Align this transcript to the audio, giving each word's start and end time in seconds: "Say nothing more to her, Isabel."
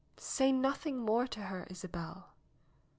"Say 0.17 0.51
nothing 0.51 0.97
more 0.97 1.27
to 1.27 1.41
her, 1.43 1.67
Isabel." 1.69 2.29